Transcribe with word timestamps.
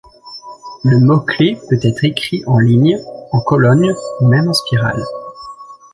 Le 0.83 0.99
mot 0.99 1.19
clé 1.19 1.59
peut 1.69 1.77
être 1.83 2.05
écrit 2.05 2.41
en 2.47 2.57
ligne, 2.57 2.97
en 3.31 3.39
colonne 3.39 3.93
ou 4.21 4.25
même 4.27 4.47
en 4.47 4.53
spirale. 4.53 5.05